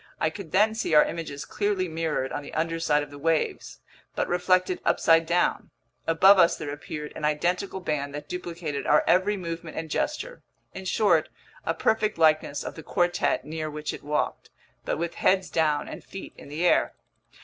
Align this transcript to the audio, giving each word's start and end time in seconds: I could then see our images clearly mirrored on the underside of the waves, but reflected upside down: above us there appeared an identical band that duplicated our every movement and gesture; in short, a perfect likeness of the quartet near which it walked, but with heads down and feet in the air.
I 0.19 0.31
could 0.31 0.51
then 0.51 0.73
see 0.73 0.95
our 0.95 1.05
images 1.05 1.45
clearly 1.45 1.87
mirrored 1.87 2.31
on 2.31 2.41
the 2.41 2.55
underside 2.55 3.03
of 3.03 3.11
the 3.11 3.19
waves, 3.19 3.81
but 4.15 4.27
reflected 4.27 4.79
upside 4.83 5.27
down: 5.27 5.69
above 6.07 6.39
us 6.39 6.57
there 6.57 6.71
appeared 6.71 7.13
an 7.15 7.23
identical 7.23 7.79
band 7.81 8.15
that 8.15 8.27
duplicated 8.27 8.87
our 8.87 9.03
every 9.05 9.37
movement 9.37 9.77
and 9.77 9.91
gesture; 9.91 10.41
in 10.73 10.85
short, 10.85 11.29
a 11.67 11.75
perfect 11.75 12.17
likeness 12.17 12.63
of 12.63 12.73
the 12.73 12.81
quartet 12.81 13.45
near 13.45 13.69
which 13.69 13.93
it 13.93 14.01
walked, 14.01 14.49
but 14.85 14.97
with 14.97 15.13
heads 15.13 15.51
down 15.51 15.87
and 15.87 16.03
feet 16.03 16.33
in 16.35 16.49
the 16.49 16.65
air. 16.65 16.95